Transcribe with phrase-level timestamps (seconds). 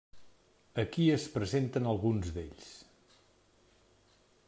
[0.83, 2.73] Aquí es presenten alguns d'ells.